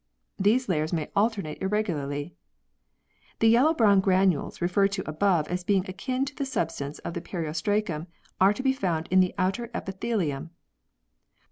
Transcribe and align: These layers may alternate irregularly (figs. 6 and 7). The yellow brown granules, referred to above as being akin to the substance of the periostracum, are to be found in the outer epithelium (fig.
These 0.39 0.67
layers 0.67 0.91
may 0.91 1.11
alternate 1.15 1.61
irregularly 1.61 2.23
(figs. 2.23 2.29
6 2.29 2.33
and 2.33 3.37
7). 3.37 3.37
The 3.41 3.49
yellow 3.49 3.73
brown 3.75 3.99
granules, 3.99 4.59
referred 4.59 4.91
to 4.93 5.07
above 5.07 5.47
as 5.47 5.63
being 5.63 5.85
akin 5.87 6.25
to 6.25 6.33
the 6.35 6.43
substance 6.43 6.97
of 6.97 7.13
the 7.13 7.21
periostracum, 7.21 8.07
are 8.39 8.51
to 8.51 8.63
be 8.63 8.73
found 8.73 9.07
in 9.11 9.19
the 9.19 9.35
outer 9.37 9.69
epithelium 9.75 10.45
(fig. 10.45 10.55